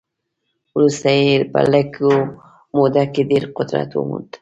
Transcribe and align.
وروسته 0.75 1.09
یې 1.21 1.29
په 1.51 1.59
لږه 1.71 2.13
موده 2.75 3.03
کې 3.13 3.21
ډېر 3.29 3.43
قدرت 3.57 3.89
وموند. 3.93 4.31